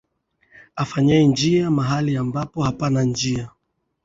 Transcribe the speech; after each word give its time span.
Afanye 0.75 1.23
njia 1.23 1.71
mahali 1.71 2.17
ambapo 2.17 2.63
hapana 2.63 3.03
njia. 3.03 3.49